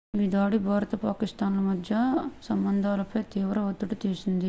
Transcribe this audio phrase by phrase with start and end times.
[0.17, 1.91] ఈ దాడి భారత్ పాకిస్థాన్ ల మధ్య
[2.43, 4.39] సంబంధాలపై తీవ్ర ఒత్తిడి చేసింది